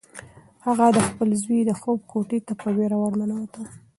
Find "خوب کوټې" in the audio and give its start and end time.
1.79-2.39